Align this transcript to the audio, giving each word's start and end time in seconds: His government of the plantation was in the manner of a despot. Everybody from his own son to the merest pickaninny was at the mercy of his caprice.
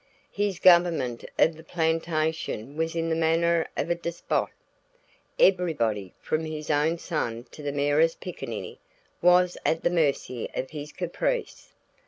His 0.31 0.57
government 0.57 1.25
of 1.37 1.55
the 1.55 1.63
plantation 1.63 2.75
was 2.75 2.95
in 2.95 3.09
the 3.09 3.15
manner 3.15 3.67
of 3.77 3.91
a 3.91 3.93
despot. 3.93 4.47
Everybody 5.37 6.15
from 6.19 6.43
his 6.43 6.71
own 6.71 6.97
son 6.97 7.45
to 7.51 7.61
the 7.61 7.71
merest 7.71 8.19
pickaninny 8.19 8.79
was 9.21 9.59
at 9.63 9.83
the 9.83 9.91
mercy 9.91 10.49
of 10.55 10.71
his 10.71 10.91
caprice. 10.91 11.73